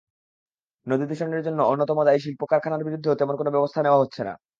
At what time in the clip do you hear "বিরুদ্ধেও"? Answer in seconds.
2.87-3.19